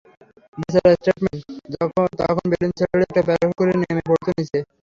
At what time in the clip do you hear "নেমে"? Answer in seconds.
3.81-4.03